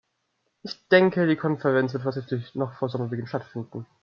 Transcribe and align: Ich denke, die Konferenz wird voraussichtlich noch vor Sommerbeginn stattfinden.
Ich 0.63 0.87
denke, 0.89 1.27
die 1.27 1.35
Konferenz 1.35 1.93
wird 1.93 2.01
voraussichtlich 2.01 2.55
noch 2.55 2.73
vor 2.79 2.89
Sommerbeginn 2.89 3.27
stattfinden. 3.27 3.85